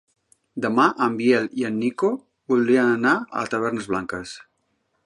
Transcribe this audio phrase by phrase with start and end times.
[0.63, 2.11] Demà en Biel i en Nico
[2.55, 3.13] voldrien anar
[3.43, 4.39] a Tavernes Blanques.